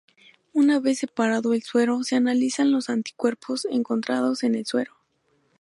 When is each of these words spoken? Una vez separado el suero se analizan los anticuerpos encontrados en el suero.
Una 0.53 0.79
vez 0.79 0.97
separado 0.97 1.53
el 1.53 1.61
suero 1.61 2.01
se 2.03 2.15
analizan 2.15 2.71
los 2.71 2.89
anticuerpos 2.89 3.65
encontrados 3.69 4.43
en 4.43 4.55
el 4.55 4.65
suero. 4.65 4.93